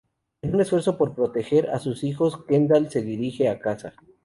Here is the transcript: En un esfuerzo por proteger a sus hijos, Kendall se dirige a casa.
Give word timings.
En 0.41 0.55
un 0.55 0.61
esfuerzo 0.61 0.97
por 0.97 1.13
proteger 1.13 1.69
a 1.69 1.77
sus 1.77 2.03
hijos, 2.03 2.43
Kendall 2.47 2.89
se 2.89 3.03
dirige 3.03 3.49
a 3.49 3.59
casa. 3.59 3.93